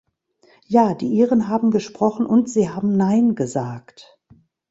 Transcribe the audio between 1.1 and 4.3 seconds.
Iren haben gesprochen, und sie haben "Nein" gesagt.